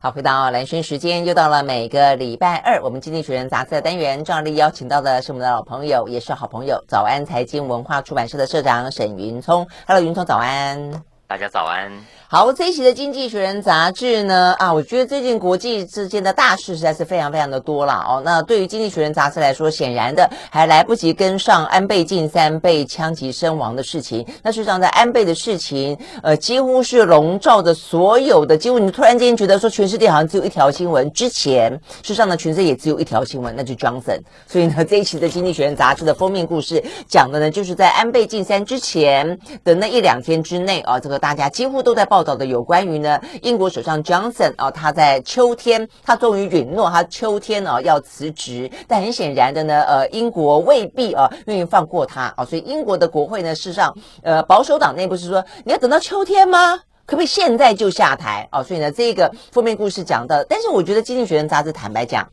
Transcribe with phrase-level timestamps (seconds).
[0.00, 9.66] 好，回到蓝轩时间，又到了每个礼拜二，我们经济学人杂志的单元，照例邀请到的是我们的老朋友，也是好朋友，早安财经文化出版社的社长沈云聪。
[9.88, 11.02] Hello，云聪，早安。
[11.26, 11.90] 大家早安。
[12.30, 18.22] 好，这一期的《经济学人》杂志呢，啊，我觉得最近国际之间的大事实在是非常非常的多了哦。
[18.22, 24.26] 那对于《经济学人》杂志来说，显然的还来不及跟上安倍晋三被枪击身亡的事情。
[24.42, 31.10] 那事实上，在安倍的事情，呃，几乎是笼罩着所有的，几乎你突然间觉得说，全世界好像只有一条新闻。
[31.14, 34.20] 之前，事实上呢，全世界也只有一条新闻，那就 Johnson。
[34.46, 42.98] 所以呢，这一期的《经济学人》杂志的封面故事讲的呢，就是在安倍晋三之前的那一两天之内啊，这个大家几乎都在报报道的有关于。
[42.98, 53.94] 呢，英国首相 Johnson 啊，他在秋天，他终于允诺他秋天啊要辞职，但很显然的呢，呃，英国未必啊愿意放过他啊，所以英国的国会呢，事实上，
[54.24, 56.76] 呃，保守党内部是说，你要等到秋天吗？
[57.06, 58.60] 可不可以现在就下台啊？
[58.64, 62.28] 所以呢，这个封面故事讲的，但是我觉得《经济学人》杂志坦白讲，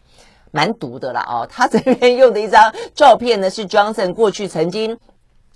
[0.49, 4.97] 蛮毒的了啊，他这边用的一张照片呢，是 Johnson 过去曾经。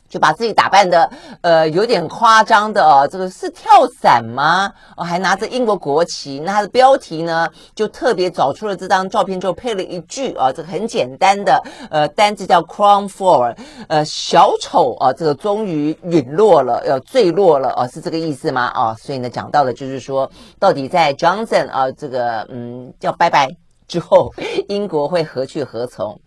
[0.09, 1.09] 就把自己打扮的，
[1.41, 3.07] 呃，有点夸张的哦。
[3.09, 4.71] 这个是跳伞吗？
[4.97, 6.39] 哦，还拿着英国国旗。
[6.39, 13.55] 那他的标题呢，就特别找出了这张照片，之后配了一句啊，这个很简单的呃单字叫 “Crown Fall”，
[13.87, 18.63] 呃，小丑啊，这个终于陨落了，要坠落了啊，是这个意思吗？
[18.73, 23.47] 啊，所以呢，讲到的就是说，到底在 Johnson 啊，这个嗯叫拜拜
[23.87, 24.33] 之后，
[24.67, 26.19] 英国会何去何从？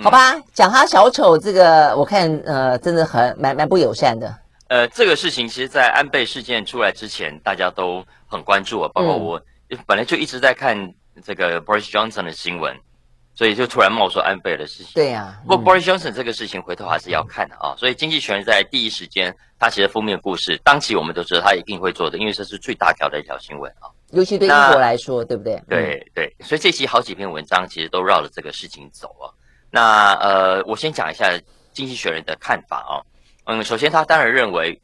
[0.00, 4.32] 好吧，讲他小丑这个，我看呃，真的很蛮蛮不友善的。
[4.68, 9.38] 呃，这个事情其实，在安倍事件出来之前，大家都很关注啊，包括我，
[9.70, 10.76] 嗯、本来就一直在看
[11.24, 12.76] 这个 Boris Johnson 的新闻，
[13.34, 14.92] 所以就突然冒出安倍的事情。
[14.94, 17.74] 对呀、啊，不过 Boris Johnson 这个事情回头还是要看的啊。
[17.76, 23.90] 所以经济学人在第一时间，他其实封面故事，当期我们都知道他一定会做的，因为这是最大条的一条新闻啊。
[24.12, 25.62] 尤其对英国来说，对不对？
[25.68, 29.28] 对对，所以这期好几篇文章其实都绕着这个事情走啊。
[29.70, 31.30] 那呃，我先讲一下
[31.72, 33.00] 经济学人的看法啊。
[33.44, 34.80] 嗯，首先他当然认为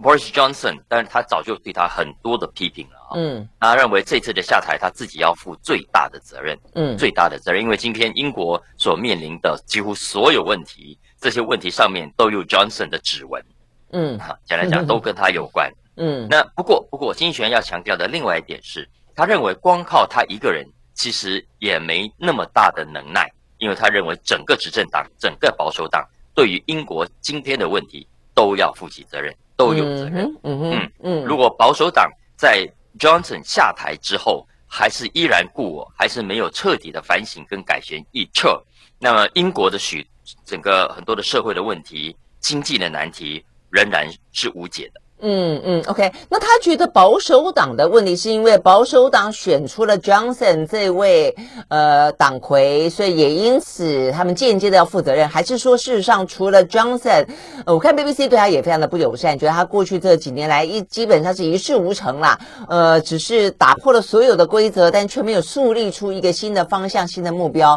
[0.00, 3.10] Boris Johnson，但是他早就对他很多的批评了啊。
[3.16, 13.44] 嗯，他认为这次的下台他自己要负最大的责任，嗯，最大的责任，因为今天英国所面临的几乎所有问题，这些问题上面都有 Johnson 的指纹，
[13.92, 16.26] 嗯，哈，简单讲都跟他有关， 嗯。
[16.30, 23.30] 那不过不过，经济学人要强调的另外一点是，他认为光靠他一个人其实也没那么大的能耐。
[23.58, 30.24] 因为他认为整个执政党、整个保守党对于英国今天的问题都要负起责任，都有责任。
[30.42, 31.24] 嗯嗯嗯嗯。
[31.24, 32.66] 如果保守党在
[32.98, 38.62] Johnson 下台之后还是依然故我，还是没有彻底的反省跟改弦易辙，
[38.98, 40.06] 那么英国的许
[40.44, 45.00] 整个很多的社会的问题、经济的难题仍然是无解的。
[45.20, 51.34] 嗯嗯，OK，那他觉得保守党的问题是因为保守党选出了 Johnson 这位
[51.66, 57.26] 呃党魁，所以也因此他们间接的要负责任，还是说事实上除了 Johnson，
[57.66, 67.76] 呃，我看 BBC 对他也非常的不友善，觉得他过去这几年来一基本上是一事无成啦，呃，只是打破了所有的规则，但却没有树立出一个新的方向、新的目标，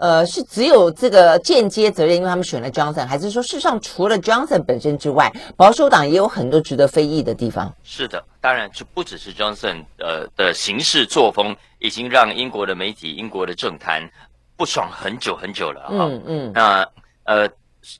[0.00, 6.79] 呃，是只有这个间接责任，因为他们选了 Johnson，还是说事实上除了 Johnson 本身之外，保守党也有很多值得。
[6.80, 14.10] 的非议的地方是的，当然这不只是 Johnson 呃的行事作风，已经让英国的媒体、英国的政坛
[14.56, 16.06] 不爽很久很久了哈。
[16.06, 16.52] 嗯嗯。
[16.54, 16.88] 那
[17.24, 17.46] 呃，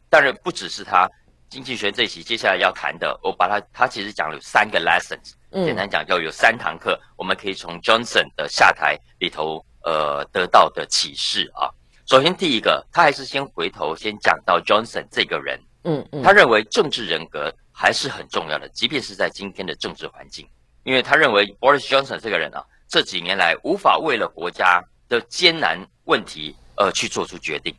[0.09, 1.07] 当然不只是他，
[1.51, 11.69] 经济学这一期接下来要谈的，我把他他其实讲了有三个 lessons，简单讲叫有三堂课，我们可以从 Johnson 的下台里头呃得到的启示啊。
[12.07, 17.53] 首先第一个，他还是先回头先讲到 Johnson 这个人，嗯嗯，他认为政治人格。
[17.83, 20.47] 还是很重要的，即便是在今天的政治环境，
[20.85, 27.75] 因为他认为 Boris Johnson 这个人啊，这几年来无法为了国家的艰难问题而去做出决定，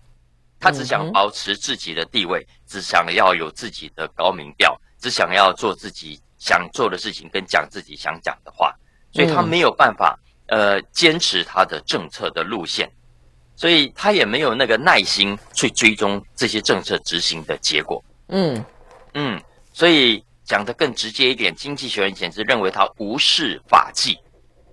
[0.60, 8.74] 他只想保持自己的地位，只想要有自己的高民调，只想要做自己想做的事情跟讲自己想讲的话，
[9.14, 12.92] 所以他没有办法呃坚持他的政策的路线，
[13.56, 18.04] 所以他也没有那个耐心去追踪这些政策执行的结果。
[18.30, 18.66] 嗯。
[19.14, 19.40] 嗯。
[19.74, 24.18] 所以讲得更直接一点，经济学人简直认为他无视法纪，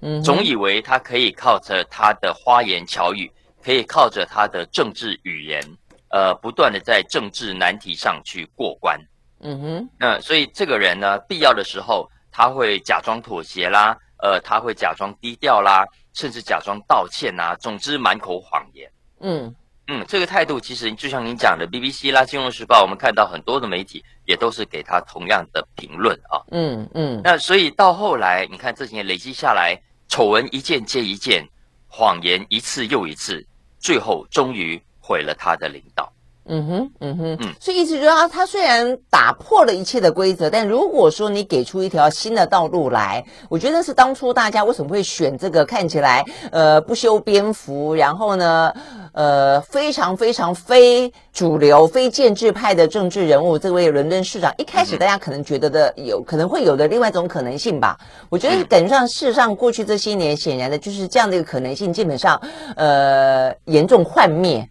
[0.03, 3.31] 嗯，总以为他可以靠着他的花言巧语，
[3.63, 5.63] 可以靠着他的政治语言，
[6.11, 8.99] 呃，不断的在政治难题上去过关，
[9.41, 15.85] 嗯哼，那、呃、所以这个人呢，必要的时候他会假装妥协啦，呃，他会假装低调啦，
[16.15, 18.91] 甚至假装道歉呐，总之满口谎言，
[19.21, 19.55] 嗯。
[19.91, 26.45] 嗯，这个态度其实就像您讲的，BBC 啦，《金融时报》，我们看到很多的媒体也都是给他同样的评论啊。
[26.51, 27.19] 嗯嗯。
[27.25, 29.75] 那所以到后来，你看这几年累积下来，
[30.07, 31.43] 丑闻一件接一件，
[31.87, 33.43] 谎言一次又一次，
[33.79, 36.13] 最后终于毁了他的领导。
[36.51, 48.73] 嗯哼，嗯哼，嗯，所以意思就是他，他虽然打破了一切的规则，但如果说你给出一条新的道路来，我觉得是当初大家为什么会选这个看起来呃不修边幅，然后呢
[49.13, 57.99] 呃非常非常非主流、非建制派的政治人物，这位伦敦市长，一开始大家可能觉得的有可能会有的另外一种可能性吧。
[58.31, 62.41] 我觉得感觉上事实上过去这些年，显然的就是这样的一个可能性，基本上
[62.77, 64.67] 呃严重幻灭。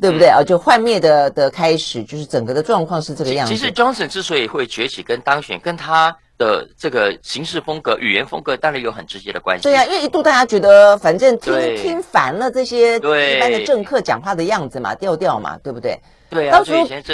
[0.00, 0.42] 对不对啊？
[0.44, 3.54] 就幻灭的的开始，就是整个的状况是这个样子。
[3.54, 9.62] 其实 Johnson 之所以会崛起，跟当选跟他的这个行事风格、语言风格，当然有很直接的关系。
[9.62, 15.98] 对呀、啊，因为一度大家觉得，反正听听烦了这些一般的政客讲话的样子嘛，调调嘛，对不对？
[16.30, 16.52] 对啊。
[16.52, 16.72] 当初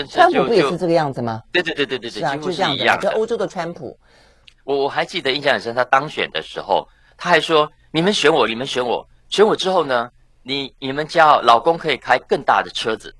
[0.09, 1.43] 川普不也是这个样子吗？
[1.53, 3.99] 对对对对对对，是啊，就这样的，就欧洲的川普。
[4.65, 6.87] 我我还记得印象很深，他当选的时候，
[7.17, 10.09] 他还说：“你们选我，你们选我，选我之后呢？”
[10.43, 13.15] 你你们家老公可以开更大的车子，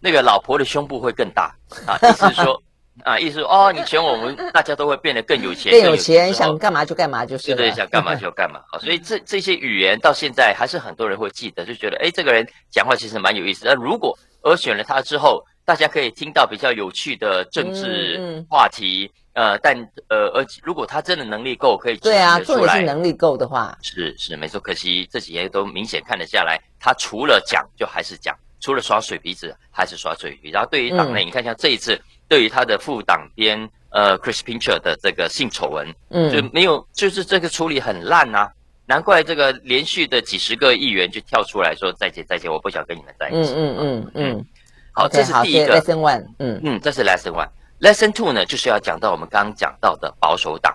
[0.00, 1.54] 那个老婆的胸部会更大
[1.86, 1.98] 啊！
[2.02, 2.62] 意思是说
[3.02, 8.60] 啊，意思说哦，你选我们，大家都会变得更有钱，更有钱，想干嘛就干嘛，就是对对，想干嘛就干嘛。
[8.70, 13.64] 好，所以这这些语言到现在还是很多人会记得，就觉得哎，这个人讲话其实蛮有意思。
[13.66, 19.10] 那如果我选了他之后，大家可以听到比较有趣的政治话题。
[19.10, 19.76] 嗯嗯呃，但
[20.08, 24.60] 呃，而且如果他真的能力够，可以对啊，做的是能力够的话，是是没错。
[24.60, 30.50] 可惜这几年都明显看得下来，他除了讲就还是讲，除了耍水皮子还是耍嘴皮。
[30.50, 38.52] 然后对于党内，嗯、你看像这一次，对于他的副党鞭呃，Chris Pincher 的这个性丑闻，嗯，就没有，就是这个处理很烂呐，啊，
[38.86, 43.52] 难怪这个连续的几十个议员就跳出来说再见再见，我不想跟你们在一起。
[43.56, 44.46] 嗯嗯嗯嗯。
[44.94, 46.24] 好，这是第一个 Lesson One。
[46.38, 47.48] 嗯嗯，这是 Lesson One。
[47.80, 50.72] Lesson two 呢，就是要讲到我们刚刚讲到的保守党，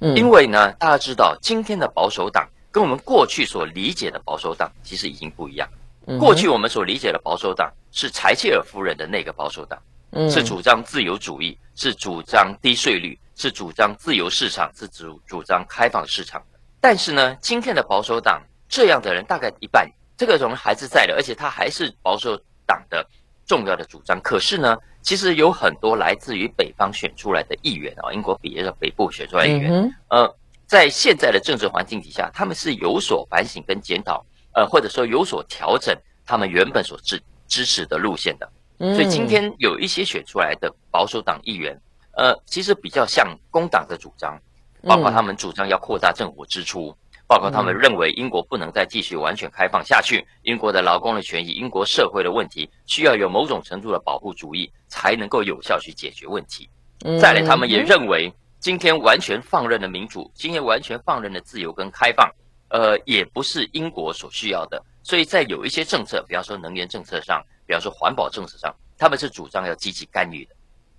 [0.00, 5.68] 嗯，因为呢，大家知道今天的保守党跟我们过去所理解的保守党其实已经不一样。
[6.18, 9.78] 过去我们所理解的保守党是柴切尔夫人的那个保守党，
[10.12, 16.42] 嗯，是主张自由主义，是主张低税率，是主张自由市场，是主主张开放市场。
[16.80, 19.86] 但是呢，今天的保守党这样的人大概一半，
[20.16, 23.06] 这个人还是在的，而且他还是保守党的
[23.48, 24.20] 重要的主张。
[24.20, 30.36] 可是呢，其实有很多来自于北方选出来的议员啊，英国北的北部选出来的议员，嗯、呃，
[30.66, 38.48] 在现在的政治环境底下，他们是有所反省跟检讨，呃，或者说有所调整他们原本所支支持的路线的。
[38.78, 41.76] 所以今天有一些选出来的保守党议员，
[42.12, 44.38] 呃，其实比较像工党的主张，
[44.82, 46.94] 包括他们主张要扩大政府支出。
[47.28, 56.66] 包括他们认为英国不能再继续完全开放下去，英国的劳工的权益、英国社会的问题，需要有某种程度的保护主义才能够有效去解决问题。
[57.20, 62.26] 再来，他们也认为今天完全放任的民主，今天完全放任的自由跟开放，
[62.70, 64.82] 呃，也不是英国所需要的。
[65.02, 70.54] 所以在有一些政策，比方说能源政策上，比方说环保政策上，他们是主张要积极干预的。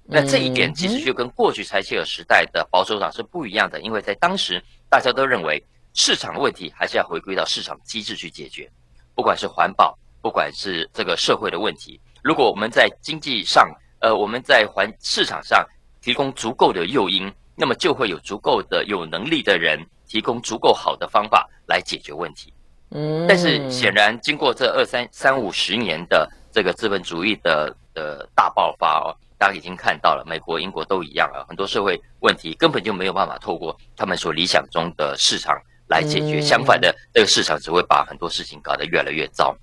[0.05, 5.59] 那这一点其实就跟过去柴切尔时代的保守党是不一样的，因为在当时大家都认为。
[5.93, 8.69] 市场的问题还是要回归到市场机制去解决，
[9.15, 11.99] 不管是环保，不管是这个社会的问题。
[12.23, 13.69] 如果我们在经济上，
[13.99, 15.65] 呃，我们在环市场上
[16.01, 22.53] 提供足够的诱因，那么就会有足够的有能力的人提供足够好的方法来解决问题。
[22.91, 35.55] 嗯，但是显然经过这二三三五十年的这个资本主义的的大爆发哦，大家已经看到了，美国、英国都一样啊，很多社会问题根本就没有办法透过他们所理想中的市场。
[35.89, 39.55] 来解决，相反的，这个市场只会把很多事情搞得越来越糟。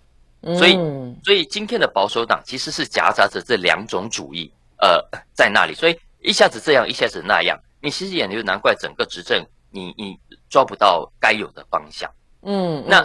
[0.59, 0.75] 所以，
[1.25, 5.03] 所以今天的保守党其实是夹杂着这两种主义，呃，
[5.33, 5.75] 在那里。
[5.75, 10.17] 所以一下子这样，一下子那样，你其实也就难怪整个执政，你你
[10.49, 12.09] 抓不到该有的方向。
[12.43, 13.05] 嗯，那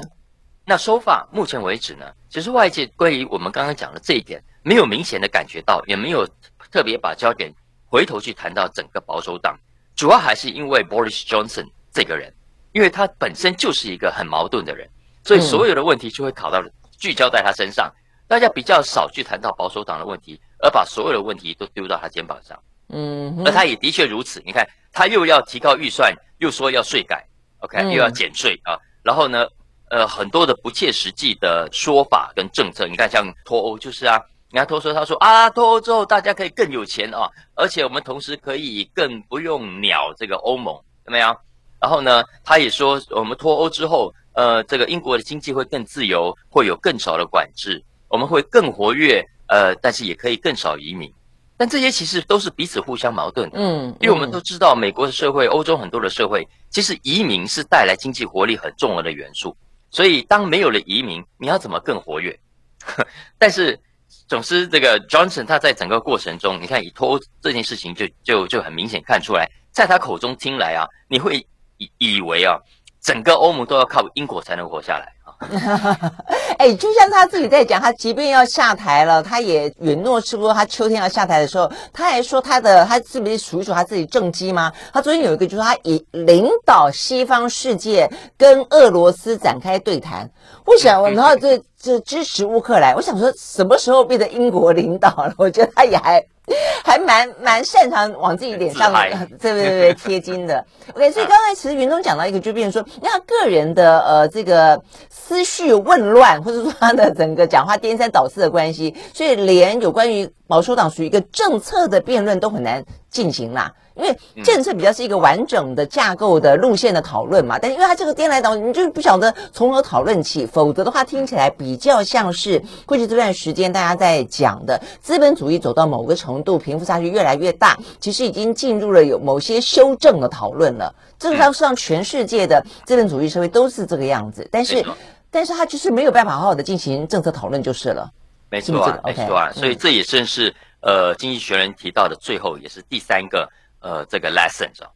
[0.65, 6.27] 那说法，目前为止呢，其实外界关于我们刚刚讲的这一点，没有明显的感觉到，也没有
[6.71, 7.51] 特别把焦点
[7.87, 9.57] 回头去谈到整个保守党，
[9.95, 12.31] 主要还是因为 Boris Johnson 这个人。
[12.71, 14.87] 因为他本身就是一个很矛盾的人，
[15.23, 16.61] 所以所有的问题就会考到
[16.97, 17.91] 聚焦在他身上。
[18.27, 22.57] 大家比较少去谈到保守党的问题，而把所有的问题都丢到他肩膀上。
[22.87, 24.41] 嗯，而他也的确如此。
[24.45, 27.27] 你看，他又要提高预算，又说要税改
[27.59, 28.79] ，OK，又要减税啊。
[29.03, 29.45] 然后呢，
[29.89, 32.87] 呃，很多的不切实际的说法跟政策。
[32.87, 34.17] 你看，像脱欧就是啊，
[34.49, 40.73] 你看脱欧，他说啊，脱欧之后大家可以更有钱啊，而且我们同时可以更不用鸟这个欧盟，
[41.05, 41.35] 有没有？
[41.81, 51.11] 然后呢，他也说，我们脱欧之后，呃，这个英国的经济会更自由，会有更少的管制，我们会更活跃，呃，但是也可以更少移民。
[51.57, 53.57] 但这些其实都是彼此互相矛盾的。
[53.59, 59.55] 嗯，因为我们都知道，美国的社会、欧洲很多的社会，其实移民是带来经济活力很重要的元素。
[59.89, 62.39] 所以，当没有了移民，你要怎么更活跃？
[63.37, 63.79] 但是，
[64.27, 71.45] 总之，这个 Johnson 他在整个过程中，你看以脱欧这件事情就就就很明显看出来，在他口中听来啊，你会
[71.81, 72.55] 以以为啊，
[73.01, 75.11] 整个欧盟都要靠英国才能活下来。
[76.59, 84.71] 哎，就像他自己在讲，他即便要下台了，他也允诺说，他秋天要下台的时候，他还说他的他是不是数一数他自己政绩吗？
[84.93, 88.07] 他昨天有一个，就是他以领导西方世界
[88.37, 90.29] 跟俄罗斯展开对谈。
[90.63, 95.33] 我想，然后这这支持乌克兰，我想说，什么时候变成英国领导了？
[95.37, 96.23] 我觉得他也还。
[96.83, 98.91] 还蛮蛮擅长往自己脸上，
[99.39, 100.65] 对对对贴金的。
[100.93, 113.71] OK，所以刚才其实云东讲到一个，就变成说，那个人的呃这个思绪混乱，或者说他的整个讲话颠三倒四的关系，所以连有关于保守党属于一个政策的辩论都很难进行啦。
[113.95, 120.45] 因为政策比较是一个完整的架构的路线的讨论嘛，但因为它这个颠来倒，你就是不晓得从何讨论起。
[120.45, 130.93] 否则的话，听起来比较像是过去这段时间大家在讲的资本主义走到某个程度，贫富差距越来越大，其实已经进入了有某些修正的讨论了。
[131.19, 134.83] 这个上上全世界的资本主义社会都是这个样子，但是，
[135.29, 138.09] 但是它就是没有办法好好的进行政策讨论就是了。
[138.49, 143.47] 没错啊，没错啊，所以这也正是呃，经济学人提到的最后也是第三个。
[143.81, 144.89] 呃，这个 lessons 啊，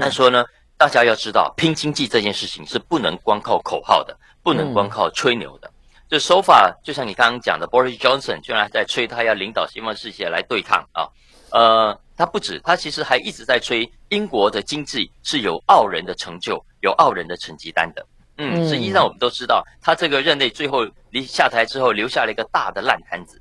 [0.00, 0.44] 他说呢，
[0.78, 5.70] 大家要知道，拼经济这件事情是不能光靠口号的，不能光靠吹牛的。
[6.08, 11.08] 这手法就像你刚刚讲的，Boris Johnson 居然在吹他要领导西方世界来对抗啊，
[11.50, 18.06] 呃，他不止，他其实还一直在吹英国的经济是有傲人的成就，有傲人的成绩单的。
[18.38, 23.40] 嗯，实际上我们都知道，他这个任内最后离下台之后，留下了一个大的烂摊子，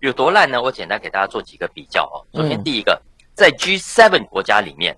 [0.00, 0.62] 有多烂呢？
[0.62, 2.22] 我简单给大家做几个比较哦。
[2.34, 3.00] 首先第一个。
[3.42, 4.96] 在 G7 国家里面，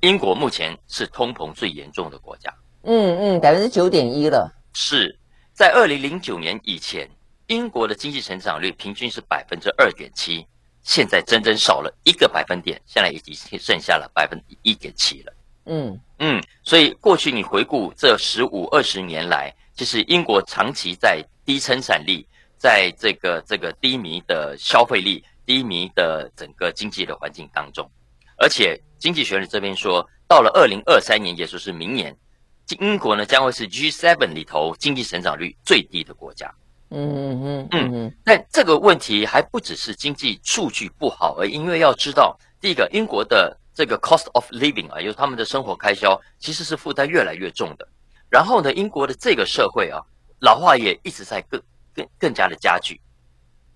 [0.00, 2.50] 英国目前是通膨最严重的国家。
[2.84, 4.50] 嗯嗯，百分之九点一了。
[4.72, 5.14] 是
[5.52, 7.06] 在二零零九年以前，
[7.48, 10.46] 英国的经济成长率平均是百分之二点七，
[10.84, 15.32] 现在整整少了一个百分点，现在已经剩下了百分之一点七了。
[15.66, 25.22] 嗯嗯，所以过去你回顾这十五二十年来，其实英国长期在低生产力，在这个这个低迷的消费力。
[25.46, 27.88] 低迷的整个经济的环境当中，
[28.36, 32.14] 而且经济学人这边说，到了二零二三年，也就是明年，
[32.80, 36.52] 英国呢将会是 G7 里头经济成长率最低的国家。
[36.90, 38.16] 嗯嗯嗯嗯。
[38.24, 47.86] 但这个问题还不只是经济数据不好而，因为要知道，第一个，英国的这个 cost of living 啊，就是他们的生活开销其实是负担越来越重的。
[48.28, 50.02] 然后呢，英国的这个社会啊，
[50.40, 51.62] 老化也一直在更
[51.94, 53.00] 更更加的加剧。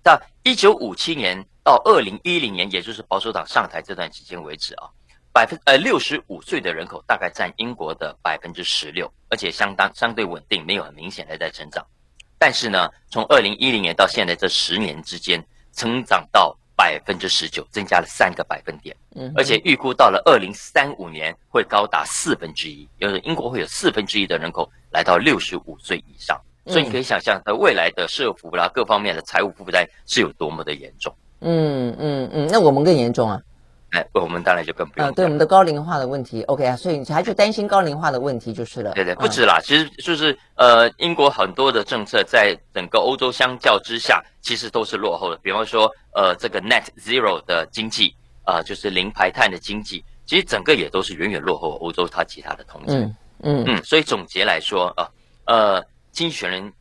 [0.03, 1.41] 到一九五七年。
[1.71, 4.89] 到二零一零年，也就是保守党上台这段期间为止啊，
[5.31, 11.81] 百分呃六十五岁的人口大概占英国的百分之十六，而且相当相对稳定，没有很明显的在成长。
[12.37, 18.93] 但是呢，从二零一零年到现在这十年之间，成长到百分之十九，增加了三个百分点。
[19.15, 26.37] 嗯，而且预估到了二零三五年会高达四分之一，就是英国会有四分之一的人口来到六十五岁以上。
[26.67, 31.15] 所以你可以想象，它未来的社福啦各方面的财务负担是有多么的严重。
[31.41, 33.41] 嗯嗯嗯，那我们更严重啊！
[33.91, 35.05] 哎，我们当然就更不用。
[35.05, 38.93] 啊，对我们的高龄化的问题，OK 啊，所以你还去担心高龄化的问题就是了。
[38.93, 45.37] 对对，不止啦，嗯、其实就是呃，英国很多的政策在整个欧洲相较之下，其实都是落后的。
[45.43, 52.93] 比方说，呃，这个 Net Zero 的经济啊、呃，就是零排碳的经济，其实整个也都是远远落后欧洲它其他的同志。
[52.95, 55.09] 嗯嗯嗯，所以总结来说啊，
[55.47, 55.83] 呃，
[56.13, 56.71] 经济学人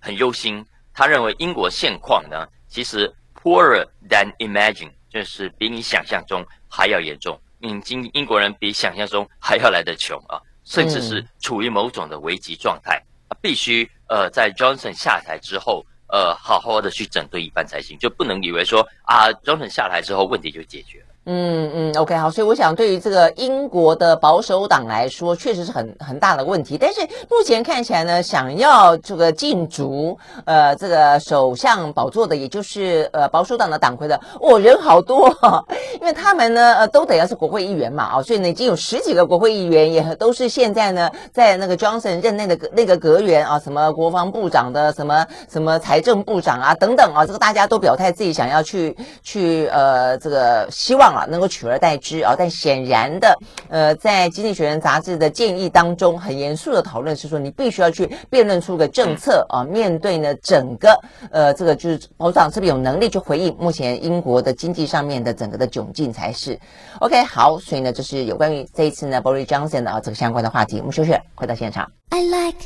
[0.00, 3.08] 很忧心，他认为英国现况呢，其实。
[3.42, 7.40] Poorer than imagine，就是比你想象中还要严重。
[7.62, 13.02] 嗯，英英国人比想象中还要来得穷啊，甚至是处于某种的危机状态。
[13.28, 21.09] 他必须呃，在 Johnson 下台之后，呃，好好的去整顿一番才行，就不能以为说啊，Johnson 下台之后问题就解决了。
[21.26, 26.78] 嗯嗯，OK，好，所以我想对于这个英国的保守党来说，确实是很很大的问题。
[26.80, 35.62] 但是目前看起来呢，想要这个竞逐呃这个首相宝座的，也就是呃保守党的党魁的，哦，人好多哈，
[36.00, 51.09] 因为他们呢呃都得要是国会议员嘛啊，所以呢已经有十几个国会议员也都是现在呢在那个 Johnson 任内的那个阁员啊，什么国防部长的，什么什么财政部长啊等等啊，这个大家都表态自己想要去去呃这个希望。
[51.14, 52.34] 啊能够取而代之啊。
[52.36, 53.38] 但显然的，
[53.68, 60.98] 呃，在《经济学人》杂志的建议当中，很严肃的讨论是说，你必须要去辩论出个政策啊，面对呢整个
[61.30, 66.58] 呃这个就是保守党是不是有能力去回应目前英国的经济上面的整个的窘境才是。
[67.00, 70.78] OK，好，所以呢，这是有关于这一次呢，Boris Johnson 的啊这个相关的话题。
[70.78, 71.90] 我们休息，回到现场。
[72.10, 72.56] I like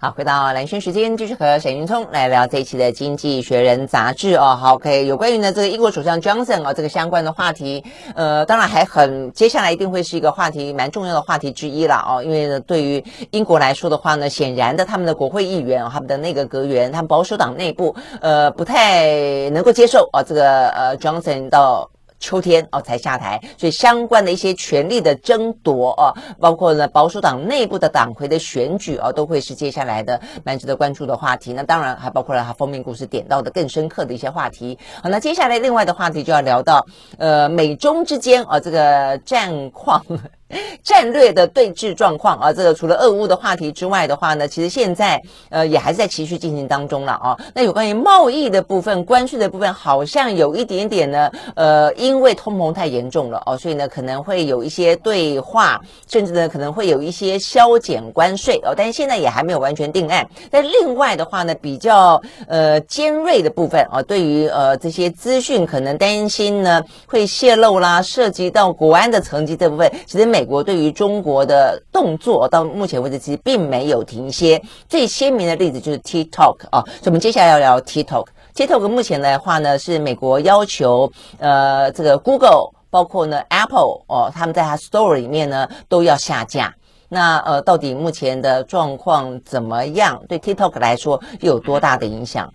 [0.00, 4.54] 好，回到蓝轩时间，继续和沈云聪来聊这一期的《经济学人》杂志哦。
[4.54, 7.82] 好，OK，有关于呢这个英国首相 Johnson 哦这个相关的话题，
[8.14, 12.22] 呃，当然还很，接下来一定会是一个话题蛮重要的话题之一了哦。
[12.22, 13.02] 因为呢，对于
[13.32, 21.90] 英国来说的话呢，显然的他们的国会议员、哦、他们的内阁阁员，他们保守党内部呃不太能够接受、哦、这个呃 Johnson 到。
[22.18, 31.52] 秋天哦才下台，所以相关的一些权力的争夺哦，包括呢保守党内部的党魁的选举哦，都会是接下来的蛮值得关注的话题。
[31.52, 34.78] 那当然还包括了他封面故事点到的更深刻的一些话题。
[35.02, 36.84] 好，那接下来另外的话题就要聊到
[37.18, 40.04] 呃美中之间啊、哦、这个战况。
[40.82, 47.36] 战略的对峙状况啊，这个除了俄乌的话题之外的话呢，其实现在呃也还是在持续进行当中了啊。
[47.54, 60.26] 那有关于贸易的部分、关税的部分，好像有一点点呢，呃，因为通膨太严重了哦，所以呢可能会有一些对话，甚至呢可能会有一些削减关税哦，但是现在也还没有完全定案。
[60.50, 78.24] 但另外的话呢，比较呃尖锐的部分啊，对于呃这些资讯可能担心呢会泄露啦，涉及到国安的层级这部分，其实每美国对于中国的动作到目前为止其实并没有停歇，最鲜明的例子就是 TikTok 啊，所以我们接下来要聊 TikTok。
[78.54, 86.72] TikTok 目前的话呢，是美国要求呃这个 Google 包括呢 Apple 哦，他们在它 Store 里面呢都要下架。
[87.08, 90.22] 那呃，到底目前的状况怎么样？
[90.28, 92.48] 对 TikTok 来说又有多大的影响？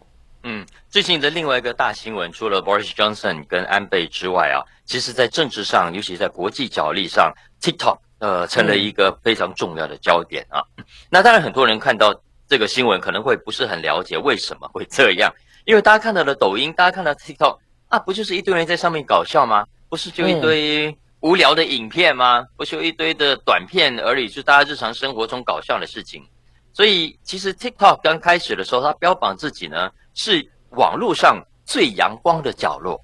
[0.93, 10.61] 最近的另外一个大新闻，除了 Boris Johnson 跟安倍之外啊，其实在政治上，尤其在国际角力上，TikTok 呃成了一个非常重要的焦点啊。
[11.09, 12.13] 那当然，很多人看到
[12.47, 15.33] 这个新闻可能会不是很了解为什么会这样，
[15.65, 17.57] 因为大家看到了抖音，大家看到 TikTok
[17.87, 19.65] 啊，不就是一堆人在上面搞笑吗？
[19.89, 22.45] 不是就一堆无聊的影片吗？
[22.55, 26.23] 不是有一堆的短片而已，就大家日常生活中搞笑的事情。
[26.71, 32.99] 所以，其实 TikTok 刚开始的时候，它标榜自己呢是网络上最阳光的角落，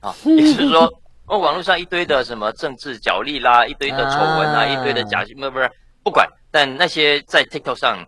[0.00, 0.92] 啊， 也就是说，
[1.26, 5.70] 哦，网络上一堆的什么政治角力啦，一堆的丑闻啊，一堆的假新闻，不是
[6.02, 8.04] 不管，但那些在 TikTok 上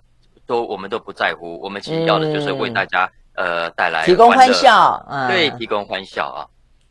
[0.46, 6.46] 都我们都不在乎，我们其实要的就是为大家呃带来提供欢笑，对，提供欢笑啊。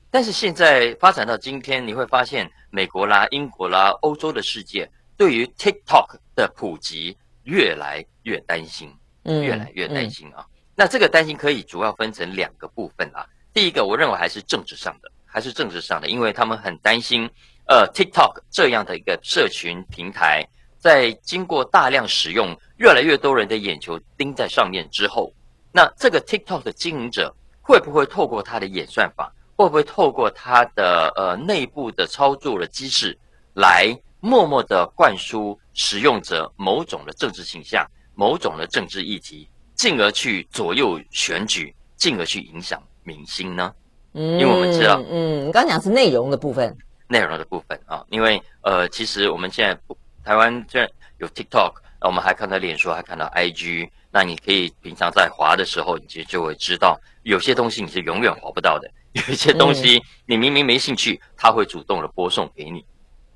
[0.10, 7.18] 但是现在发展到今天，你会发现美国啦、英国啦、欧洲的世界对于 TikTok 的普及。
[7.46, 8.90] 越来越担心，
[9.26, 10.48] 越来越担心啊！
[10.76, 13.26] 那这个担心可以主要分成两个部分啊。
[13.54, 17.30] 第一个，我认为还是政治上的，还是政治上的，因为他们很担心，
[17.68, 20.48] 呃，TikTok 这样的一个社群平台，
[20.80, 25.32] 在经过大量使用，越来越多人的眼球盯在上面之后，
[25.72, 33.18] 那这个 TikTok 的经营者会不会透过他的演算法，会不会透过他的呃内部的操作的机制
[33.54, 33.96] 来？
[34.26, 43.74] 默默的灌输使用者某种的政治倾向、某种的政治议题，进而去左右选举，进而去影响民心呢？
[44.14, 46.76] 嗯，因为我们知道，嗯，你刚刚讲是内容的部分，
[47.08, 62.86] 内容的部分啊，因为呃，其实我们现在台湾这有 TikTok，我们还看到脸书，还看到 IG，那你可以平常在滑的时候，你其实就会知道，有些东西你是永远滑不到的，有一些东西你明明没兴趣，他会主动的播送给你。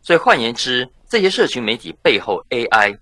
[0.03, 2.97] 所以换言之，这些社群媒体背后 AI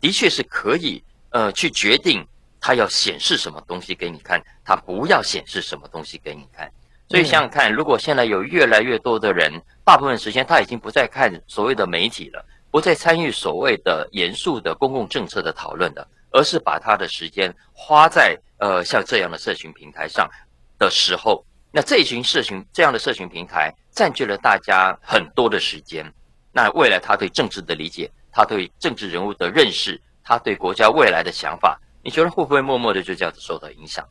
[0.00, 2.26] 的确是可以呃去决定
[2.60, 6.70] 它要显示什么东西给你看，他不要显示什么东西给你看。
[7.08, 9.50] 所以想想看，如果现在有越来越多的人，
[9.84, 20.28] 大部分时间他已经不再看所谓的媒体了，不再参与所谓的严肃的公共政策的讨论了，而是把他的时间花在呃像这样的社群平台上
[20.78, 26.04] 的时候，那这一群社群这样的社群平台占据了大家很多的时间。
[26.52, 34.06] 那未来他对政治的理解，他对政治人物的认识，他对国家未来的想法，你觉得会不会默默的就这样子受到影响？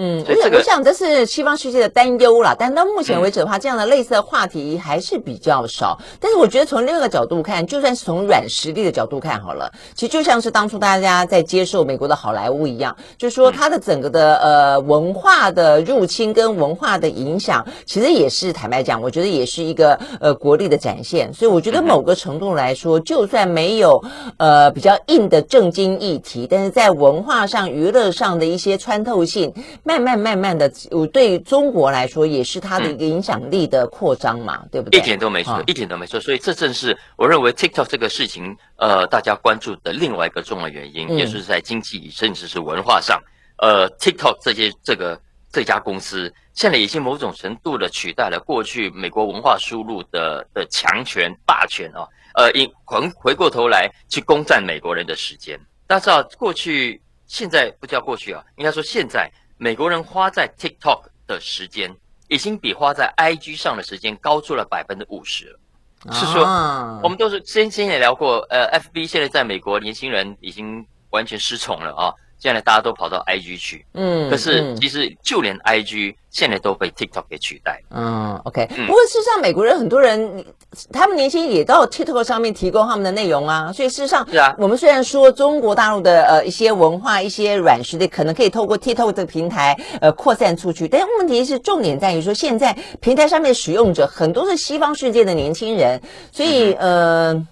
[0.00, 2.54] 嗯，所以这个、我想这是西方世界的担忧啦。
[2.56, 5.98] 但到目前为止的话，这样的类似的话题还是比较少。
[6.20, 21.34] 但是我觉得从另一个角度看，就算是从软实力的角度看好了，其实就像是当初大家在接受美国的好莱坞一样，就是说它的整个的呃文化的入侵跟文化的影响，其实也是坦白讲，我觉得也是一个呃国力的展现。
[21.34, 24.00] 所以我觉得某个程度来说，就算没有
[24.36, 29.52] 呃比较硬的政经议题，但是在文化上、娱乐上的一些穿透性。
[29.88, 35.00] 慢慢慢慢的，我对中国来说也是它的一个影响力的扩张嘛，嗯、对不对？
[35.00, 36.20] 一点都没错，一点都没错。
[36.20, 43.18] 所以这正是我认为 TikTok 这个事情，呃，大家关注的另外一个重要原因，嗯、也是在经济甚至是文化上，
[43.56, 45.18] 呃，TikTok 这些这个
[45.50, 55.58] 这家公司现在已经某种程度的取代了过去美国文化输入的的强权霸权啊，呃，因回回过头来去攻占美国人的时间。
[55.86, 57.00] 大家知道过去。
[57.30, 61.94] 现在不叫过去啊，应该说现在美国人花在 TikTok 的时间，
[62.28, 65.58] 已经比花在 IG 上的时间高出了百分之五十了。
[66.12, 66.44] 是说，
[67.02, 72.14] 我们都是先先也聊过，呃，FB 现在在美国年轻人已经完全失宠了啊。
[72.38, 77.82] 现在大家都跑到 IG 去，嗯，可是其实就连 IG 现在都被 TikTok 给取代。
[77.90, 78.64] 嗯，OK。
[78.86, 80.44] 不过事实上，美国人很多人，
[80.92, 83.72] 他们年轻人也到 TikTok 上面提供他们的内容啊。
[83.72, 97.44] 所以事实上，是啊，我们虽然说中国大陆的呃一些文化、一些软实力可能可以透过 TikTok 这个平台呃扩散出去，但问题是重点在于说，现在平台上面使用者很多是西方世界的年轻人，所以呃。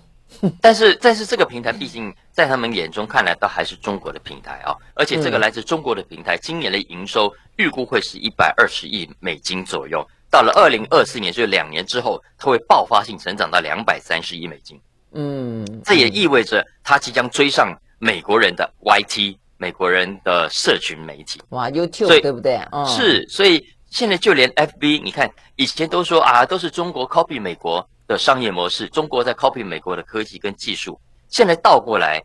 [0.61, 4.75] 但是，但是这个平台毕竟在他们眼中看来，都还是中国的平台啊！
[4.95, 10.07] 而且这个来自中国的平台，今年的营收预估会是一百二十亿美金左右。
[10.31, 14.81] 到了二零二四年，就是两年之后，它会爆发性成长到两百三十亿美金。
[15.13, 21.41] 嗯，这也意味着它即将追上美国人的 YT，美国人的社群媒体。
[21.51, 22.61] 哇，YouTube 对不对？
[22.87, 27.89] 是，所以现在就连 FB，你看以前都说啊，都是中国 copy 美国。
[28.07, 32.23] 的商业模式，中国在 copy 美国的科技跟技术，现在倒过来，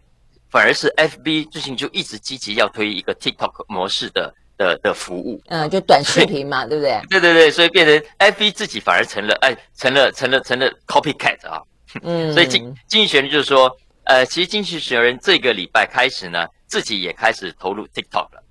[0.49, 7.01] 反而是 FB 最近就一直积极要推一个 TikTok 模式的的的服务，嗯，就短视频嘛， 对不对？
[7.09, 11.61] 对对对，所以变成 FB 自己反而成了哎，成了成了成了 copycat 啊，
[12.03, 18.43] 嗯，所以经经济学人就是说，呃，其实经济学人这个礼拜开始呢，自己也开始投入 TikTok 了，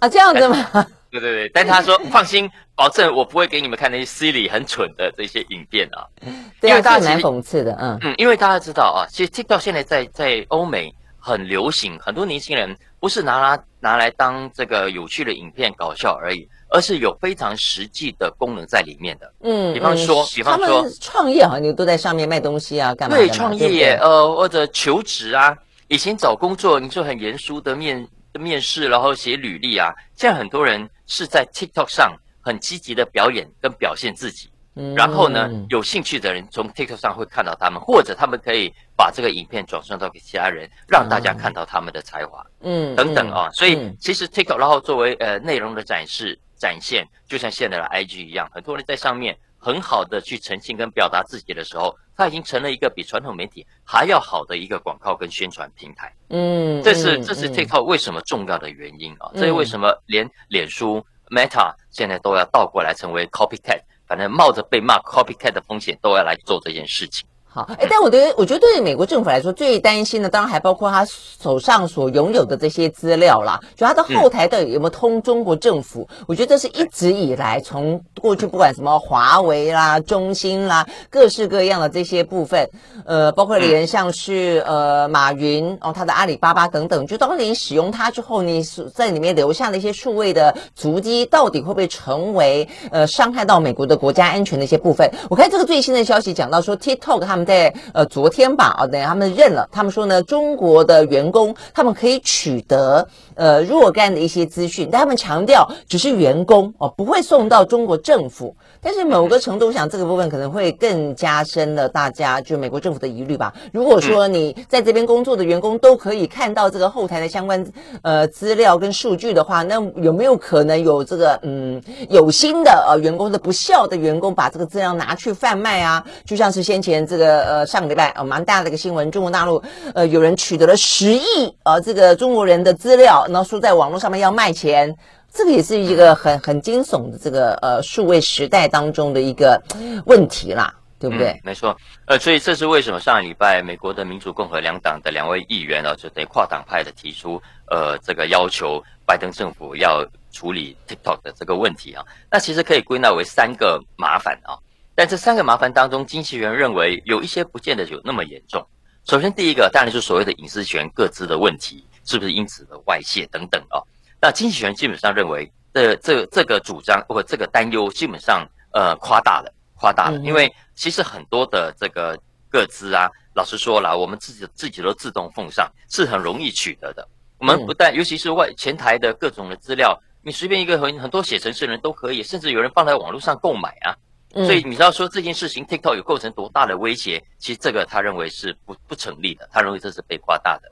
[0.00, 0.86] 啊，这样子吗？
[1.20, 6.06] 对对对，但他说 放心，保证我不会给你们看那些 silly 很蠢的这些影片啊。
[6.60, 19.32] 对啊，因为大家蛮讽刺的，嗯嗯，因为大家知道啊，其实 TikTok 现在在在欧美很流行，很多年轻人不是拿来拿来当这个有趣的影片搞笑而已，而是有非常实际的功能在里面的。
[19.42, 23.16] 嗯，比方说，比方说创业好像你都在上面卖东西啊，干嘛？
[23.16, 25.56] 对，创业对呃或者求职啊，
[25.88, 28.06] 以前找工作你就很严肃的面。
[28.40, 49.36] 面试，然后写履历啊，现在很多人是在 TikTok 上很积极的表演跟表现自己，嗯，然后呢，有兴趣的人从 TikTok 上会看到他们，或者他们可以把这个影片转送到给其他人，让大家看到他们的才华，嗯，等等啊，所以其实 TikTok 然后作为呃内容的展示展现，就像现在的 IG 一样，很多人在上面。
[49.56, 56.12] 很好的去呈现跟表达自己的时候，它已经成了一个比传统媒体还要好的一个广告跟宣传平台。
[56.28, 59.30] 嗯，这是这是 TikTok 为什么重要的原因啊！
[59.34, 67.26] 这是为什么连脸书 Meta 现在都要倒过来成为 Copycat，反正冒着被骂 Copycat 的风险都要来做这件事情。
[67.54, 76.04] 好，哎，但我觉得，我觉得对美国政府来说，最担心的当然还包括他手上所拥有的这些资料啦，就他的后台到底有没有通中国政府？
[76.10, 82.68] 嗯、我觉得这是一直以来从过去不管什么华为啦、中兴啦，各式各样的这些部分，
[83.06, 95.08] 呃，包括连像是呃马云哦，他的阿里巴巴等等，就当你使用它之后，你在里面留下的一些数位的足迹，到底会不会成为呃伤害到美国的国家安全的一些部分？
[95.30, 97.43] 我看这个最新的消息讲到说，TikTok 他们。
[97.44, 108.54] 在呃昨天吧，啊，等下他们认了，他们说呢，中国的员工他们可以取得呃若干的一些资讯，但他们强调只是员工哦，不会送到中国政府。
[108.80, 113.52] 但是某个程度上，这个部分可能会更加深了大家就美国政府的疑虑吧。
[113.72, 117.64] 如果说你在这边工作的员工都可以看到这个后台的相关
[118.02, 126.04] 呃资料跟数据的话，那有没有可能有这个嗯有心的呃员工的不孝的员工把这个资料拿去贩卖啊？
[126.26, 127.33] 就像是先前这个。
[127.42, 129.62] 呃，上个礼拜呃，蛮大的一个新闻，中国大陆
[129.94, 131.24] 呃有人取得了十亿
[131.64, 134.94] 呃这个中国人的资料，然后说在网络上面要卖钱，
[135.32, 139.60] 这个也是一个很很惊悚的这个呃数位时代当中的一个
[140.06, 141.30] 问题啦，对不对？
[141.30, 154.58] 嗯、没错，呃，所以这是为什么上个礼拜美国的民主共和两党的两位议员呢，就得跨党派的提出呃这个要求，拜登政府要处理 TikTok 的这个问题啊，那其实可以归纳为三个麻烦啊。
[154.94, 158.64] 但这三个麻烦当中，经济学人认为有一些不见得有那么严重。
[159.04, 163.82] 首先，第一个当然就是所谓的隐私权、各自的问题，是不是因此的外泄等等啊？
[164.20, 170.18] 那经济学人基本上认为，这这这个主张或这个担忧基本上呃夸大了，夸大了。
[170.20, 177.06] 因为其实很多的这个各自啊，老实说了，我们自己自己都自动奉上，是很容易取得的。
[177.38, 183.92] 我们不但尤其是外前台的各种的资料，你随便一个很很多写程式的人都可以，甚至有人放在网络上购买啊。
[184.34, 187.22] 嗯、所以你知道说这件事情 TikTok 有构成多大的威胁？
[187.38, 190.70] 其实这个他认为是不不成立的，他认为这是被夸大的。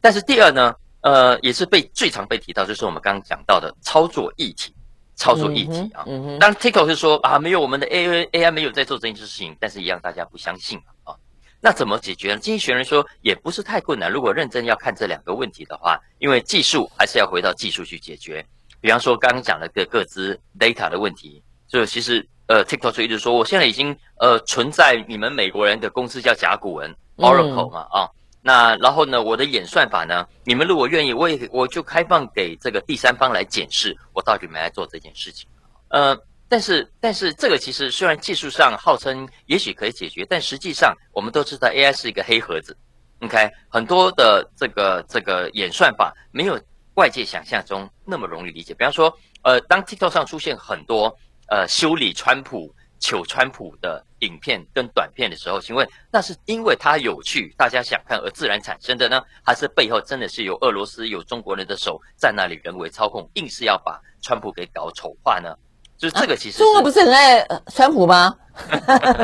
[0.00, 4.74] 但是第二呢，呃，也是被最常被提到，就是我们刚刚讲到的操作议题，
[5.16, 6.04] 操作议题啊。
[6.06, 11.14] 嗯嗯、当然 TikTok 是说啊，没有我们的 AI AI 没有在做这件事情，但是一样大家不相信啊。
[11.60, 12.38] 那怎么解决呢？
[12.38, 18.44] 经济学人说也不是太困难，如果认真要看这两个问题的话，因为技术还是要回到技术去解决。
[18.80, 22.24] 比方说刚刚讲了个个资 data 的问题，就其实。
[22.48, 28.08] 呃，TikTok 就一直说，我现在已经呃存在你们美国人的公司叫甲骨文 Oracle 嘛啊，
[28.40, 35.46] 那然后呢，我的演算法呢，你们如果愿意，我也我就开放给这个第三方来检视我到底没来做这件事情。
[35.90, 36.16] 呃，
[36.48, 42.74] 但是但是这个其实虽然技术上号称也许可以解决，但实际上我们都知道 AI 是一个黑盒子
[43.20, 46.58] ，OK，很多的这个这个演算法没有
[46.94, 48.72] 外界想象中那么容易理解。
[48.72, 51.14] 比方说，呃，当 TikTok 上出现很多。
[51.48, 65.54] 呃，修理川普、求川普的影片跟短片的时候，请问那是因为它有趣，大家想看而自然产生的呢，还是背后真的是有俄罗斯、有中国人的手在那里人为操控，硬是要把川普给搞丑化呢？
[65.96, 68.36] 就是这个其实、啊、中国不是很爱川普吗？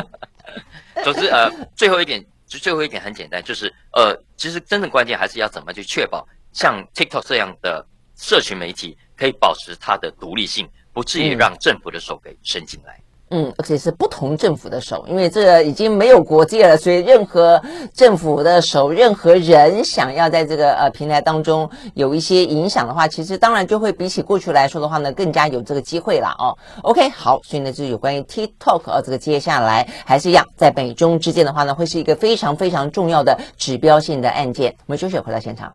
[1.04, 7.84] 总之，呃，最后一点就最后一点很简单，就是呃，其实真正关键还是要怎么去确保像 TikTok 这样的
[8.16, 10.68] 社群媒体可以保持它的独立性。
[10.94, 12.98] 不至于让政府的手给伸进来。
[13.30, 17.60] 嗯，而且是不同政府的手，因为这已经没有国界了，所以任何
[17.92, 26.56] 政府的手，任何人想要在这个呃平台当中有一些影响的话，其实当然就会比起过去来说的话呢，更加有这个机会了哦。
[26.82, 34.72] OK，好，所以呢，就是有关于 TikTok 啊，这个接下来还是一样，在美中之间的话呢，会是一个非常非常重要的指标性的案件。
[34.86, 35.72] 我们休息回到现场。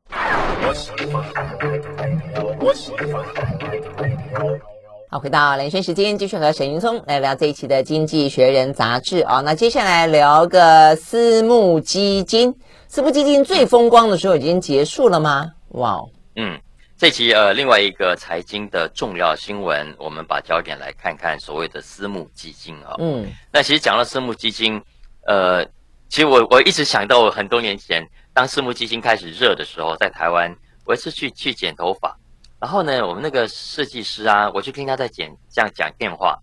[5.11, 9.41] 好，回到连线时间，继续和沈云聪来聊这一期的《经济学人》杂志啊。
[9.41, 12.53] 那接下来聊个私募基金，
[12.87, 15.51] 私募基金最风光的时候已经结束了吗？
[15.69, 16.61] 哇哦，嗯，
[16.95, 22.93] 这期呃另外一个财经的重要新闻，我们把焦点来看看所谓的私募基金啊。
[22.99, 24.79] 嗯，那其实讲到私募基金，
[25.25, 25.65] 呃，
[26.07, 32.15] 其实我我一直想到我很多年前，当私募基金开始热的时候，在台湾，我是去去剪头发。
[32.59, 36.37] 然后呢，我们那个设计师啊，我就听他在讲这样讲电话，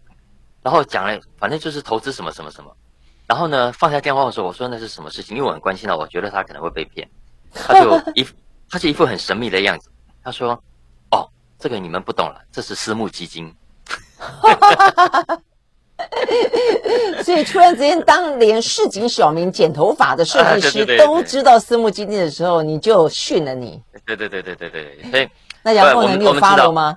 [0.62, 2.74] 然后讲了，反正就是投资什么什么什么。
[3.26, 5.36] 然后呢，放下电话的时候，我说那是什么事情？
[5.36, 7.06] 因为我很关心到，我觉得他可能会被骗。
[7.52, 8.24] 他就一，
[8.70, 9.90] 他是一副很神秘的样子。
[10.24, 10.58] 他说
[11.12, 13.54] ：“哦，这个你们不懂了，这是私募基金。
[17.22, 23.82] ”所以突然之间，当连市井小民剪头发的设计师 都知道私募基金的时候，你就训了你。
[24.06, 25.28] 对对对对对对，所以。
[25.66, 26.14] 那然后呢？
[26.14, 26.96] 你有发了吗？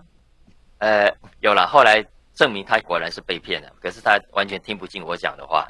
[0.77, 1.65] 呃，有了。
[1.65, 2.05] 后来
[2.35, 5.67] 证明他果然是被骗的，可是他完全听不进我讲的话。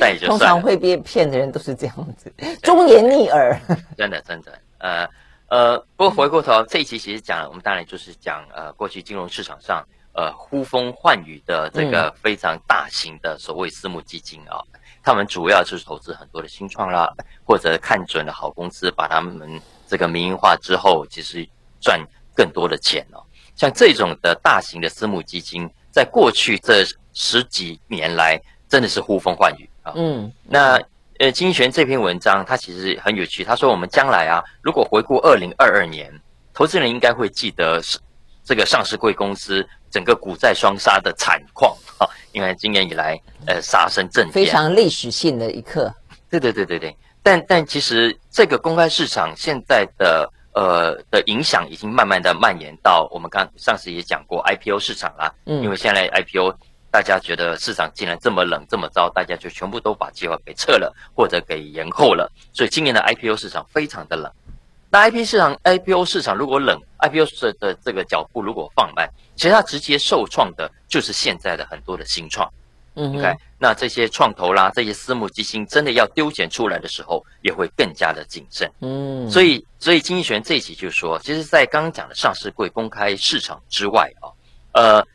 [0.00, 3.54] 但 也就通常会被骗的人都是这样子，忠言逆耳。
[3.98, 4.58] 真的，真的。
[4.78, 5.06] 呃
[5.48, 17.12] 呃，不过回过头这一期其实讲了，我们当然就是讲呃过去金融市场上呃呼风唤雨的这个非常大型的所谓私募基金啊，嗯、他们主要就是投资很多的新创啦，
[17.46, 21.46] 或者看准了好公司，把他们这个民营化之后，其实。
[21.84, 22.00] 赚
[22.34, 23.22] 更多的钱哦，
[23.54, 29.92] 像这种的大型的私募基金，在过去这十几年来，真的是呼风唤雨啊。
[29.94, 30.80] 嗯，那
[31.18, 36.10] 呃，经济学人这篇文章它其实很有趣，他说我们将来啊，如果回顾二零二二年，
[36.52, 37.98] 投资人应该会记得是
[38.42, 45.94] 这个上市贵公司整个股债双杀的惨况啊，因为今年以来呃杀声震天，非常历史性的一刻。
[46.28, 50.28] 对对对对对，但但其实这个公开市场现在的。
[50.54, 56.54] 呃的影响已经慢慢的蔓延到我们刚上次也讲过 IPO 市场啦，嗯，因为现在 IPO
[56.90, 64.32] 大家觉得市场竟然这么冷这么糟，大家就全部都把计划给撤了或者给延后了，所以今年的 IPO 市场非常的冷。
[64.90, 72.48] 那 IPO 市场 IPO 市场如果冷，IPO 市的这个脚步如果放慢，其实它直接受创的就是现在的很多的新创。
[72.96, 78.70] 嗯，OK，那这些创投啦，这些私募基金真的要丢钱出来的时候，也会更加的谨慎。
[78.80, 84.30] 嗯，所以，所以经济学这一期就说，其实，在刚刚讲的上市柜公开市场之外啊，
[84.74, 85.06] 呃，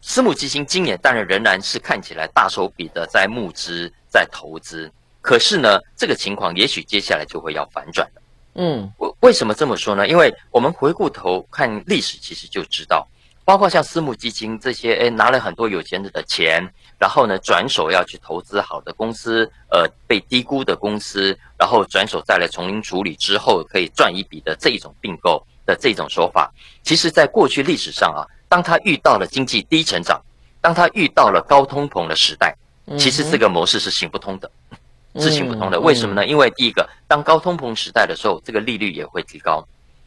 [0.00, 4.88] 私募基金今年当然仍然是看起来大手笔的在募资、在投资，
[5.20, 8.22] 可是呢，这个情况也许接下来就会要反转了。
[8.54, 10.06] 嗯，为为什么这么说呢？
[10.06, 13.08] 因为我们回过头看历史，其实就知道。
[13.44, 16.66] 包括像私募基金这些，哎，拿了很多有钱人的钱，
[16.98, 26.50] 然后呢，转手要去投资好的公司，呃，被低估的公司，然后转手再来从零处理之后可以赚一笔的这一种并购，的这种手法，
[26.82, 30.18] 其实在过去历史上啊，当他遇到了经济低成长，
[30.60, 32.56] 当他遇到了高通膨的时代，
[32.98, 34.50] 其实这个模式是行不通的，
[35.16, 35.78] 是行不通的。
[35.78, 36.26] 为什么呢？
[36.26, 39.62] 因为第一个，当高通膨时代的时候，这个利率也会提高。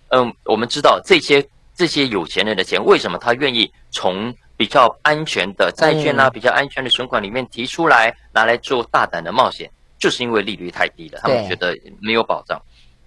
[0.10, 1.48] 嗯，我们知道这些
[1.78, 12.60] 这些有钱人的钱，为什么他愿意从比较安全的债券啊，比较安全的存款里面提出来，拿来做大胆的冒险，就是因为利率太低了，他们觉得没有保障，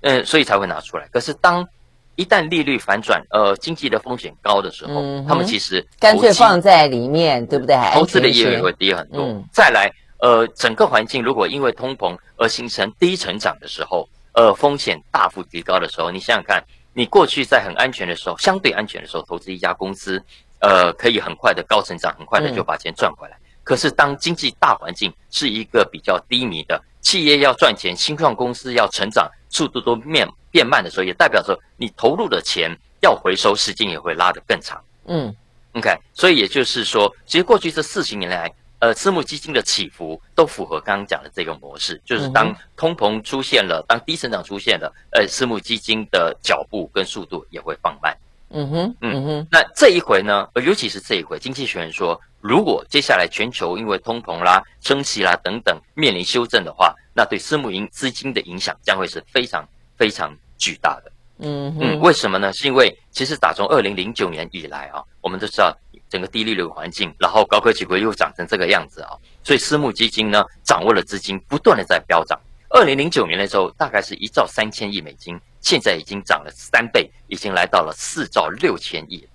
[0.02, 1.09] 嗯，所以才会拿出来。
[1.12, 1.66] 可是当
[2.14, 7.76] 一旦利率反转，呃，经济的风险高的时候，他们其实干脆放在里面，对不对？
[7.92, 9.42] 投资的业务也会低很多。
[9.52, 16.62] 再来，呃，整个环境如果因为通膨而形成低成长的时候，呃，风险大幅提高的时候，你想想看。
[16.92, 20.22] 你过去在很安全的时候，相对安全的时候，投资一家公司，
[20.61, 23.37] 呃，可以很快的高成长，很快的就把钱赚回来。
[23.37, 34.83] 嗯、可是当经济大环境是一个比较低迷的，企业要赚钱，新创公司要成长，速度都变变慢的时候，也代表着你投入的钱要回收，时间也会拉得更长。
[35.07, 35.35] 嗯
[35.74, 38.53] ，OK，所以也就是说，其实过去这四十年来。
[38.80, 48.16] 呃，私募基金的起伏都符合刚刚讲的这个模式，就是当通膨出现了，当低成长出现了，呃，私募基金的脚步跟速度也会放慢。
[48.52, 49.46] 嗯哼，嗯哼。
[49.50, 59.62] 那这一回呢，尤其是这一回，经济学人说，如果接下来全球因为通膨啦、升息啦等等面临修正的话，那对私募营资金的影响将会是非常
[59.96, 61.12] 非常巨大的。
[61.42, 62.50] 嗯嗯，为什么呢？
[62.52, 65.76] 是因为其实打从二零零九年以来啊，我们都知道。
[66.10, 69.10] 整个低利率环境，然后高科技股又涨成这个样子啊，
[69.44, 72.38] 所以私募基金呢，掌握了资金，不断的在飙涨。
[72.68, 79.26] 二零零九年的时候，大概是一兆三千亿美金，现在已经涨了三倍，已经来到了四兆六千亿。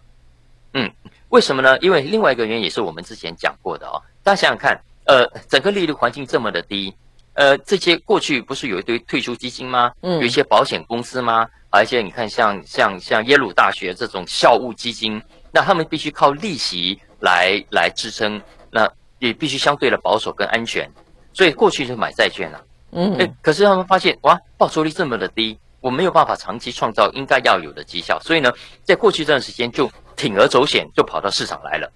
[0.73, 0.91] 嗯，
[1.29, 1.77] 为什么呢？
[1.79, 4.01] 因为另外一个原因也是我们之前讲过的哦。
[4.23, 6.95] 大家想想看，呃，整个利率环境这么的低，
[7.33, 9.91] 呃，这些过去不是有一堆退休基金吗？
[10.01, 11.47] 嗯，有一些保险公司吗？
[11.75, 15.21] 而且你看像，像像像耶鲁大学这种校务基金。
[15.57, 18.85] 那他们必须靠利息来来支撑，那
[19.19, 20.85] 也必须相对的保守跟安全，
[21.31, 22.61] 所以过去就买债券了。
[22.91, 28.51] 嗯，哎，可是他们发现哇，报酬率这么的低，我没有办法长期创造应该要有的绩效，所以呢，
[28.83, 31.89] 在过去这段时间就铤而走险，就跑到市场来了，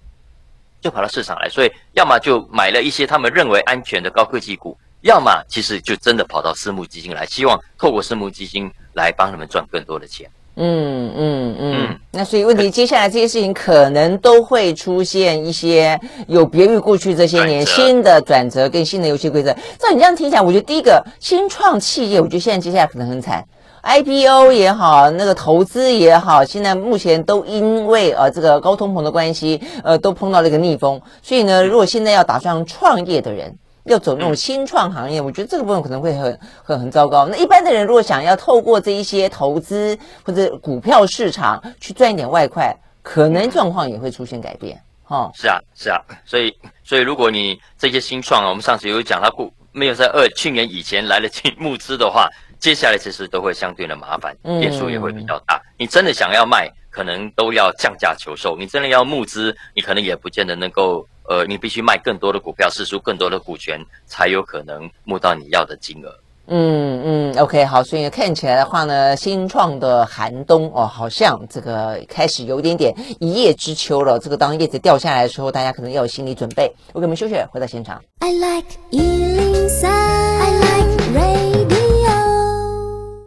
[0.80, 10.28] 就跑到市场来，所以要么就买了一些他们认为安全的高科技股，要么其实就真的跑到私募基金来，希望透过私募基金来帮他们赚更多的钱。
[10.56, 19.52] 嗯嗯嗯，那所以问题，接下来这些事情可能都会出现一些有别于过去这些年新的转折跟新的游戏规则。
[19.78, 23.42] 照你这样听起来，我觉得第一个新创企业，我觉得现在接下来可能很惨
[23.82, 31.00] ，IPO 也好，那个投资也好，现在目前都因为呃这个高通膨的关系，呃都碰到了一个逆风。
[31.22, 37.26] 所以呢，如果现在要打算创业的人，要走那种新创行业，我觉得这个部分可能会很很很糟糕。
[37.26, 44.78] 那一般的人如果想要透过这一些投资或者股票市场去赚一点外快，可能状况也会出现改变。
[45.08, 45.98] 哦，是啊，是啊。
[46.24, 55.60] 所以，所以如果你这些新创啊，我们上次有讲，他不没有在二去年以前来得及募资的话，接下来其实都会相对的麻烦，变数也会比较大。
[55.78, 61.06] 你真的想要卖，可能都要降价求售；你真的要募资，你可能也不见得能够。
[61.30, 66.12] 呃，你必须卖更多的股票，释出更多的股权，才有可能募到你要的金额。
[66.48, 74.18] 嗯嗯，OK，好，所以看起来的话呢，新创的寒冬哦，好像这个开始有一点点一叶知秋了。
[74.18, 76.68] 这个当叶子掉下来的时候，大家可能要有心理准备。
[76.92, 78.02] 我给你们休息，回到现场。
[78.18, 78.66] I like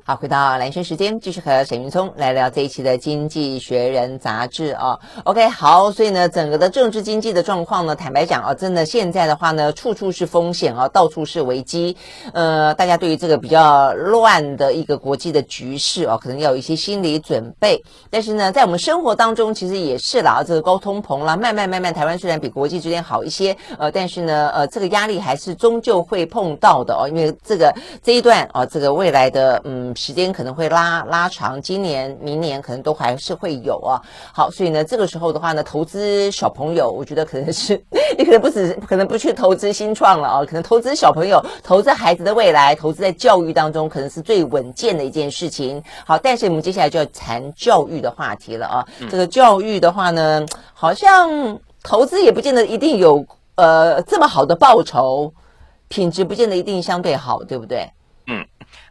[0.05, 4.99] 好，回到蓝轩时间，继续和沈云聪来聊这一期的《经济学人》杂志啊。
[5.23, 11.95] OK，好，所以呢，整个的政治经济的状况呢，坦白讲啊，真的现在的话呢，处处是风险啊，到处是危机。
[12.33, 17.81] 呃，大家对于这个比较乱的一个国际的局势啊，可能要有一些心理准备。
[18.09, 29.92] 但是呢，在我们生活当中，其实也是啦，这个高通膨啦，慢慢慢慢，台湾虽然比国际之间好一些，呃，但是呢，呃，这个压力还是终究会碰到的哦，因为这个这一段啊，这个未来的嗯。
[29.95, 34.01] 时间可能会拉拉长，今年、明年可能都还是会有啊。
[34.34, 37.82] 好，所以呢，这个时候的话呢，投资小朋友，我觉得可能是
[38.17, 45.84] 你可能不止，可能不去投资新创了啊，可能投资小朋友，投资孩子的未来，投资在教育当中，可能是最稳健的一件事情。
[46.06, 48.86] 好，但是我们接下来就要谈教育的话题了啊。
[49.10, 53.25] 这个教育的话呢，好像投资也不见得一定有
[53.56, 55.33] 呃这么好的报酬，
[55.87, 57.89] 品质不见得一定相对好，对不对？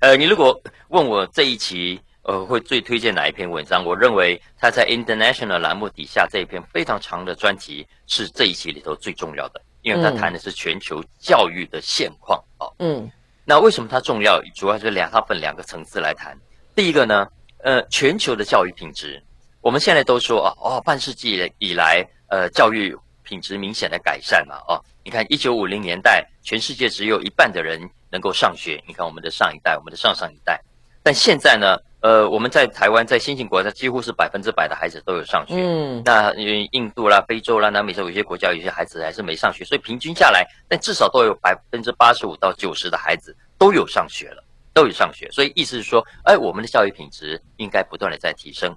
[0.03, 0.11] 嗯。
[0.11, 12.67] 呃，你如果问我这一期呃会最推荐哪一篇文章，我认为他在 International 栏目底下这一篇非常长的专题是这一期里头最重要的，因为他谈的是全球教育的现况啊。
[12.81, 13.09] 嗯，
[13.45, 14.43] 那为什么它重要？
[14.55, 16.37] 主要是两，它分两个层次来谈。
[16.75, 17.27] 第一个呢，
[17.63, 19.23] 呃，全球的教育品质，
[19.61, 27.81] 我们现在都说啊，哦，半世纪以来，呃，教育品质明显的改善嘛，哦，你看一九五零年代，全世界只有一半的人
[28.13, 30.61] 能够上学，你看我们的上一代，我们的上上一代，
[31.03, 44.45] 但现在呢，呃，我们在台湾，在新兴国家，几乎是百分之百的孩子都有上学，嗯，那因为印度啦、非洲啦、南美洲有些国家，有些孩子还是没上学，所以平均下来，但至少都有百分之八十五到九十的孩子都有上学了。
[44.75, 48.75] 都有上学，所以意思是说，哎，我们的教育品质应该不断的在提升。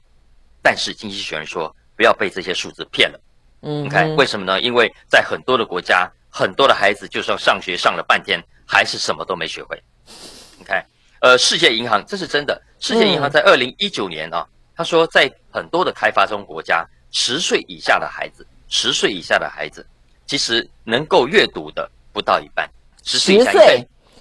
[0.61, 3.21] 但是经济学人说，不要被这些数字骗了。
[3.61, 4.59] 嗯，你看为什么呢？
[4.59, 9.81] 因为在很多的国家，很多的孩子就算上学上了半天，还是什么都没学会。
[10.57, 10.85] 你看，
[11.21, 12.61] 呃，世界银行这是真的。
[12.79, 14.45] 世界银行在二零一九年啊，
[14.75, 19.85] 他说，在很多的开发中国家，十岁以下的孩子，十岁以下的孩子，
[20.25, 22.69] 其实能够阅读的不到一半。
[23.03, 23.51] 十岁以下。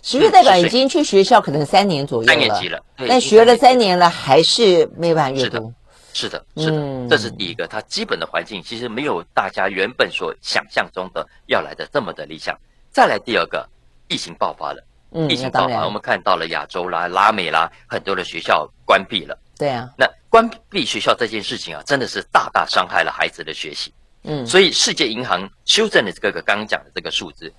[0.02, 2.78] 十岁代表已经去学校可能三年左右了，三年级了，
[3.08, 5.72] 但学了三年了还是没办法阅读。
[6.12, 12.54] 是的，是的，是的，嗯，这是第一个，它基本的环境其实没有大家原本所想象中的要来的这么的理想。
[12.90, 13.66] 再来第二个，
[14.08, 19.38] 疫情爆发了，嗯，疫情爆发，我们看到了亚洲啦、拉美啦，很多的学校关闭了。
[19.58, 23.92] 对啊，那关闭学校这件事情啊，真的是大大伤害了孩子的学习。
[24.24, 27.52] 嗯，所以世界银行修正了这个刚刚讲的这个数字，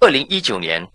[0.00, 0.86] 二零一九年。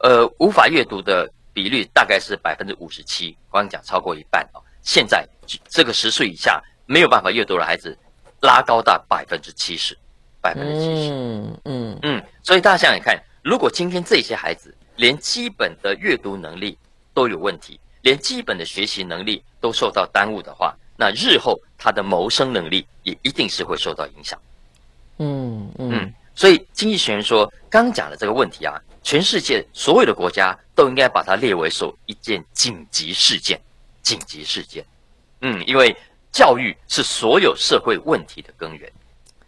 [0.00, 4.60] 呃，无法阅读的比率大概是百分之五十七，刚刚讲超过一半哦。
[4.82, 5.26] 现在
[5.70, 7.96] 这个十岁以下没有办法阅读的孩子，
[8.42, 9.96] 拉高到百分之七十，
[10.42, 11.14] 百分之七十。
[11.14, 12.22] 嗯嗯嗯。
[12.42, 16.76] 所以大家想想看，如果今天这些孩子连基本的阅读能力
[17.14, 24.36] 都有问题，连基本的学习能力都受到耽误的话，那日后他的谋生能力也一定是会受到影响。
[25.18, 25.92] 嗯嗯。
[25.92, 28.74] 嗯，所以经济学人说，刚讲的这个问题啊。
[29.04, 33.60] 全世界所有的国家都应该把它列为首一件紧急事件，
[34.02, 34.84] 紧急事件。
[35.42, 35.96] 嗯，因为
[36.32, 38.92] 教育是所有社会问题的根源。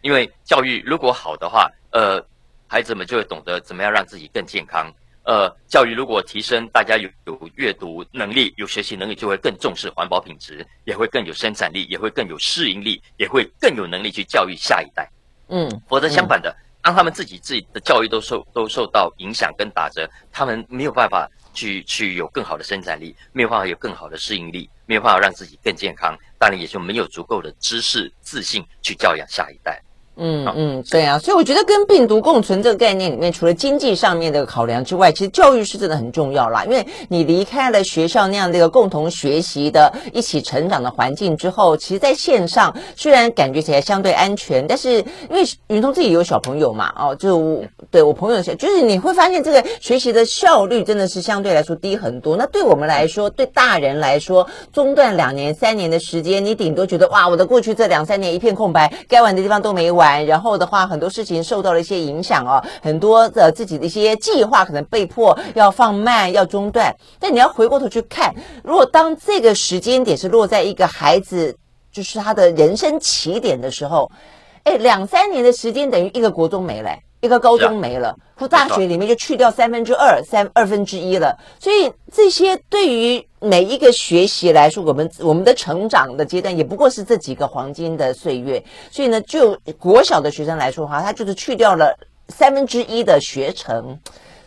[0.02, 2.24] 因为教育如果好的话，呃，
[2.68, 4.92] 孩子们就会懂得怎么样让自己更健康。
[5.24, 15.10] 呃，教育如果提升，大家有有阅读能力、有学习能力，就会更重视环保品质，也会更有生产力，也会更有适应力，也会更有能力去教育下一代。
[15.48, 16.50] 嗯，否则相反的。
[16.50, 29.82] 嗯当他们自己自己的教育都受都受到影响跟打折，他们没有办法去去有更好的生产力，没有办法有更好的适应力，没有办法让自己更健康，当然也就没有足够的知识自信去教养下一代。
[30.20, 36.64] 嗯嗯，对啊，所以我觉得跟病毒共存这个概念里面，除了经济上面的考量之外，其实教育是真的很重要啦。
[36.64, 44.98] 因为你离开了学校那样的一个共同学习的、一起成长的环境之后，其实在线上虽然感觉起来相对安全，但是
[45.30, 52.36] 因为云通自己有小朋友嘛，哦，就对我朋友小，就是你会发现这个学习的效率真的是相对来说低很多。
[52.36, 60.07] 那对我们来说，对大人来说，中断两年、三年的时间，你顶多觉得哇，我的过去这两三年一片空白，该玩的地方都没玩。
[60.16, 66.94] 然后的话，很多事情受到了一些影响哦，很多的自己的一些计划可能被迫要放慢、要中断。
[67.18, 71.56] 但你要回过头去看，如果当这个时间点是落在一个孩子
[71.92, 74.10] 就是他的人生起点的时候，
[74.64, 76.90] 哎，两三年的时间等于一个国中没了。
[77.20, 81.36] 一个高中没了，或大学里面就去掉三分之二、三二分之一了。
[81.58, 88.62] 所以这些对于每一个学习来说，我们我们的成长的阶段也不过是这几个黄金的岁月。
[88.90, 91.96] 所以呢，就国小的学生来说的话，他就是去掉了
[92.28, 93.98] 三分之一的学程，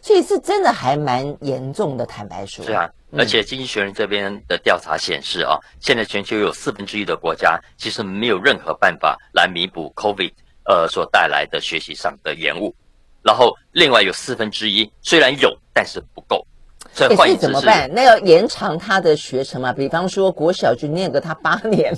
[0.01, 2.05] 所以是真的还蛮严重的。
[2.05, 10.31] 坦白说，是啊，而且经济学人这边的调查显示啊，现在全球有四分之一的国家其实没有任何办法来弥补 COVID。
[10.63, 12.73] 呃，所带来的学习上的延误，
[13.23, 16.45] 然后另外有四分之一虽然有，但是不够。
[16.93, 17.89] 所以换言之是怎么办？
[17.93, 19.71] 那要延长他的学程嘛？
[19.71, 21.95] 比方说国小就念个他八 年。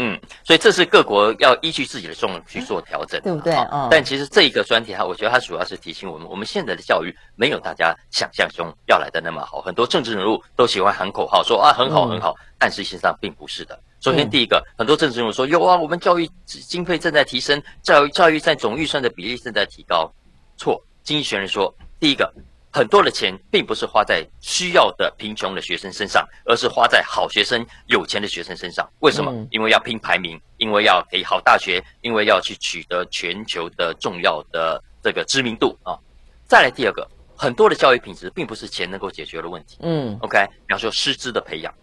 [0.00, 3.52] 嗯，所以这是各国要依据自己的状况去做调整，对不对？
[3.54, 3.88] 哦。
[3.90, 9.60] 但其实这一个专题哈，我觉得它主要是提醒我们，我们现在的教育没有大家想象中要来的那么好。
[9.60, 13.76] 很多政治人物都喜欢喊口号，说啊很好很好，但是实际上并不是的。
[14.00, 20.08] 首先，第一个，嗯、很多政治人物说有啊，我们教育经费正在提升，教育教育在总预算的比例正在提高。
[20.56, 22.32] 错，经济学人说，第一个，
[22.70, 28.88] 很多的钱并不是花在需要的贫穷的学生身上，而是花在好学生、有钱的学生身上。
[29.00, 29.32] 为什么？
[29.32, 35.98] 嗯、因为要拼排名，因为要给好大学，因为要去取得全球的重要的这个知名度啊。
[36.46, 39.78] 再来第二个，很多的教育品质并不是钱能够解决的问题。
[39.80, 41.74] 嗯，OK，比方说师资的培养。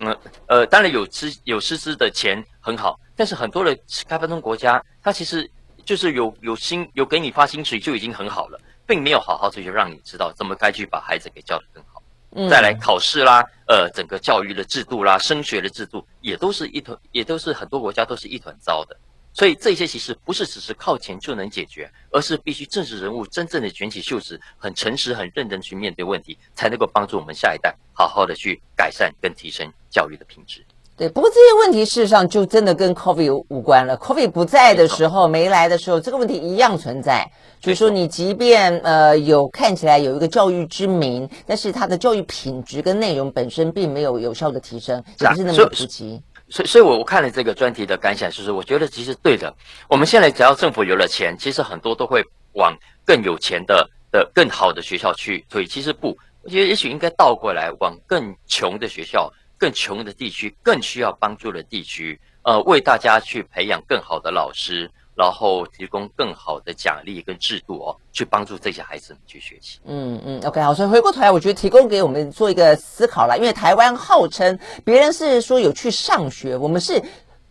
[0.00, 0.16] 嗯，
[0.48, 3.74] 呃，当然有资有师资的钱很好，但是很多的
[4.08, 5.48] 开发中国家，它其实
[5.84, 12.02] 就是有有薪有给你发薪水就已经很好了，并没有好好的去让你知道怎么该去把孩子给教得更好。
[12.36, 18.96] 嗯，再来考试啦，呃，整个教育的制度啦，升学的制度也都是一团，也都是很多国家都是一团糟的。
[19.32, 30.63] 所以这些其实不是只是靠钱就能解决，而是必须政治人物真正的卷起袖子，很诚实、很认真去面对问题，才能够帮助我们下一代好好的去改善跟提升教育的品质。
[30.96, 33.98] 对，不过这些问题事实上就真的跟 COVID 无关了。
[33.98, 37.28] COVID 不在的时候，没来的时候，这个问题一样存在。
[37.60, 46.22] 就是说，你即便呃有看起来有一个教育之名，但是它的教育品质跟内容本身并没有有效的提升，也不是那么普及。
[46.48, 49.52] 所以，所以我我看了这个专题的感想，就是我觉得其实对的。
[49.88, 52.22] 我们现在只要政府有了钱，其实很多都会
[52.52, 52.72] 往
[53.04, 55.44] 更有钱的的更好的学校去。
[55.50, 64.90] 所以其实不，我觉得也许应该倒过来，往更穷的学校、更穷的地区、更需要帮助的地区，呃，为大家去培养更好的老师。
[65.16, 69.78] 然后提供更好的奖励跟制度哦，去帮助这些孩子们去学习。
[69.84, 77.00] 嗯嗯，OK，好，所以回过头来，我觉得提供给我们做一个思考啦，因为台湾号称别人是说有去上学，我们是。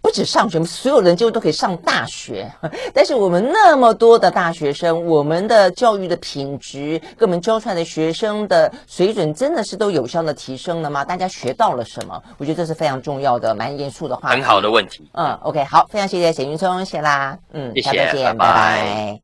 [0.03, 2.51] 不止上学，所有人几乎都可以上大学。
[2.93, 11.05] 但是我们那么多的大学生，我们的教育的品质，跟我们教出来的学生的水准，真的是都有效的提升了吗？
[11.05, 12.21] 大家学到了什么？
[12.37, 14.29] 我觉得这是非常重要的，蛮严肃的话。
[14.29, 15.09] 很好的问题。
[15.13, 17.39] 嗯，OK，好，非常谢谢沈云聪，谢啦。
[17.53, 18.53] 嗯，谢谢，下次见，拜拜。
[18.53, 19.21] 拜拜。